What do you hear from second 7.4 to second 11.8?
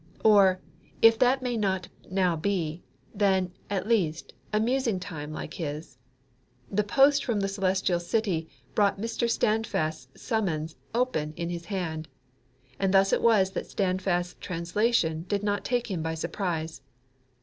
Celestial City brought Mr. Standfast's summons "open" in his